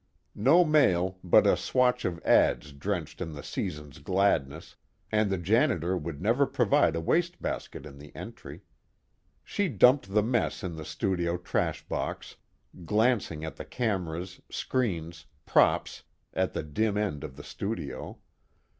No 0.33 0.65
mail 0.65 1.19
but 1.23 1.45
a 1.45 1.55
swatch 1.55 2.05
of 2.05 2.19
ads 2.23 2.71
drenched 2.71 3.21
in 3.21 3.33
the 3.33 3.43
season's 3.43 3.99
gladness, 3.99 4.75
and 5.11 5.29
the 5.29 5.37
janitor 5.37 5.95
would 5.95 6.19
never 6.19 6.47
provide 6.47 6.95
a 6.95 6.99
wastebasket 6.99 7.85
in 7.85 7.99
the 7.99 8.11
entry. 8.15 8.63
She 9.43 9.67
dumped 9.69 10.11
the 10.11 10.23
mess 10.23 10.63
in 10.63 10.75
the 10.75 10.85
studio 10.85 11.37
trash 11.37 11.87
box, 11.87 12.35
glancing 12.83 13.45
at 13.45 13.57
the 13.57 13.65
cameras, 13.65 14.41
screens, 14.49 15.27
props, 15.45 16.01
at 16.33 16.53
the 16.53 16.63
dim 16.63 16.97
end 16.97 17.23
of 17.23 17.35
the 17.35 17.43
studio. 17.43 18.17